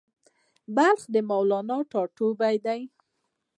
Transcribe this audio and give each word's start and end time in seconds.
بلخ 0.75 0.99
د 1.13 1.15
مولانا 1.29 1.77
ټاټوبی 1.91 2.55
دی 2.65 2.81